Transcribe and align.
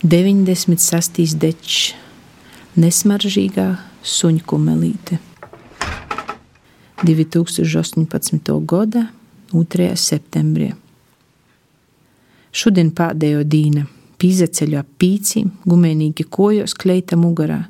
96. 0.00 1.34
dečs, 1.36 1.90
nesmaržīgā 2.80 3.66
suņu 4.00 4.46
kumelīte. 4.48 5.18
2018. 7.04 8.48
gada 8.64 9.02
2. 9.52 9.90
septembrī. 10.00 10.70
Šodien 12.48 12.94
pēdējo 12.96 13.44
dīna 13.44 13.84
pīzeceļu 14.16 14.80
ap 14.80 14.88
pīcīm, 14.96 15.52
gumēnīgi 15.68 16.24
kojos 16.32 16.72
kleita 16.80 17.20
mugurā, 17.20 17.66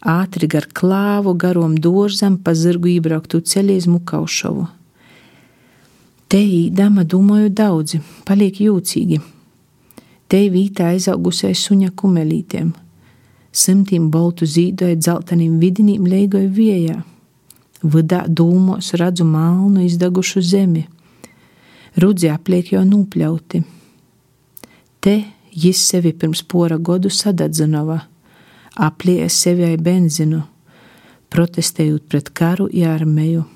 ātri 0.00 0.48
gar 0.48 0.72
klāvu, 0.72 1.36
garom 1.36 1.76
dārzam, 1.76 2.40
pa 2.40 2.56
zirgu 2.56 2.96
iebrauktu 2.96 3.44
ceļu 3.44 3.76
uz 3.76 3.92
Mukaušovu. 3.92 4.70
Te 6.32 6.40
īdama 6.40 7.04
domāju 7.04 7.52
daudzi, 7.52 8.00
paliek 8.24 8.56
jūcīgi. 8.56 9.20
Te 10.28 10.42
vītā 10.52 10.90
aizaugusies 10.92 11.62
suņa 11.64 11.94
kumelītiem, 11.96 12.74
simtiem 13.52 14.10
baltu 14.12 14.44
zīdoja 14.44 14.98
dzelteniem 15.00 15.54
vidinīm 15.62 16.04
leigoja 16.04 16.50
viejā. 16.52 16.98
Vidā 17.80 18.24
dūmos 18.28 18.92
redzu 19.00 19.24
malnu 19.24 19.86
izdegušu 19.86 20.42
zemi. 20.44 20.84
Rudzi 21.96 22.28
apliek 22.28 22.74
jau 22.74 22.82
nūpļauti. 22.84 23.62
Te 25.00 25.14
jis 25.54 25.80
sevi 25.88 26.12
pirms 26.12 26.42
pora 26.42 26.76
godu 26.76 27.08
sadadzinova, 27.08 27.98
aplies 28.84 29.38
sevi 29.42 29.64
ai 29.64 29.78
benzinu, 29.80 30.42
protestējot 31.32 32.04
pret 32.10 32.28
karu 32.36 32.68
i 32.68 32.84
armeju. 32.84 33.46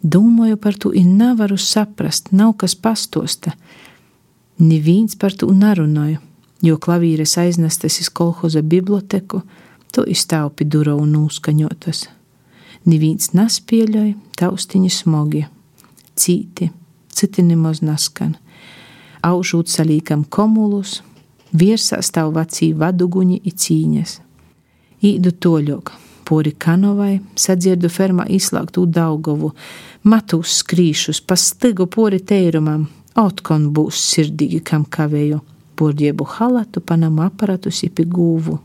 Domāju 0.00 0.56
par 0.62 0.78
to, 0.78 0.94
un 0.94 1.16
nevaru 1.18 1.58
saprast, 1.58 2.32
nav 2.32 2.54
kas 2.62 2.76
pastosta. 2.78 3.52
Neviens 4.58 5.14
par 5.14 5.36
to 5.38 5.46
nerunāja, 5.54 6.18
jo 6.66 6.78
klavīres 6.82 7.36
aiznestas 7.38 8.00
iz 8.02 8.08
kolhoza 8.10 8.62
biblioteku, 8.62 9.44
to 9.94 10.02
iztaupi 10.02 10.66
duro 10.66 10.96
un 10.98 11.14
uzskaņotas. 11.20 12.08
Neviens 12.90 13.30
nespēļoja, 13.38 14.16
taustiņi 14.38 14.90
smogi, 14.90 15.44
cīti, 16.18 16.72
citi 17.14 17.44
nemaz 17.46 17.84
naskan. 17.86 18.34
Aužūt 19.22 19.70
salīkam 19.70 20.24
komulus, 20.26 21.02
virsā 21.54 22.02
stāv 22.02 22.34
vecī 22.34 22.72
vaduguņi 22.74 23.40
i 23.44 23.54
cīņas. 23.54 24.18
Īdu 25.06 25.36
toļok, 25.38 25.92
pori 26.26 26.56
kanovai, 26.58 27.20
sadzirdu 27.38 27.90
fermā 27.92 28.26
izslēgtu 28.26 28.86
Daugovu, 28.90 29.54
matus 30.02 30.58
skrīšus, 30.64 31.22
pa 31.22 31.38
stigu 31.38 31.86
pori 31.86 32.18
teirumam, 32.18 32.88
otkon 33.18 33.68
būs 33.74 34.00
sirdīgi, 34.12 34.62
kam 34.64 34.86
kavēju, 34.86 35.40
porģiebu 35.78 36.26
halatu, 36.38 36.80
panamu 36.80 37.24
aparatus 37.26 37.82
ipi 37.86 38.06
gūvu. 38.08 38.58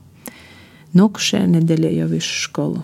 Nokšē 0.94 1.46
nedēļa 1.56 1.94
jau 1.98 2.10
visu 2.12 2.42
skolu. 2.46 2.84